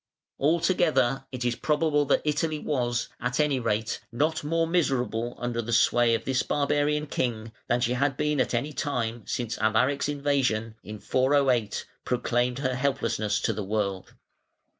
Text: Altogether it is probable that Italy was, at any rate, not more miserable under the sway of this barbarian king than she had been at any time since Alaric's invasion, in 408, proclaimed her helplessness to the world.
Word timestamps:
Altogether 0.39 1.25
it 1.31 1.45
is 1.45 1.55
probable 1.55 2.05
that 2.05 2.23
Italy 2.25 2.57
was, 2.57 3.09
at 3.19 3.39
any 3.39 3.59
rate, 3.59 3.99
not 4.11 4.43
more 4.43 4.65
miserable 4.65 5.35
under 5.37 5.61
the 5.61 5.71
sway 5.71 6.15
of 6.15 6.25
this 6.25 6.41
barbarian 6.41 7.05
king 7.05 7.51
than 7.67 7.79
she 7.81 7.93
had 7.93 8.17
been 8.17 8.41
at 8.41 8.55
any 8.55 8.73
time 8.73 9.21
since 9.27 9.59
Alaric's 9.59 10.09
invasion, 10.09 10.73
in 10.83 10.97
408, 10.99 11.85
proclaimed 12.03 12.57
her 12.57 12.73
helplessness 12.73 13.39
to 13.41 13.53
the 13.53 13.63
world. 13.63 14.15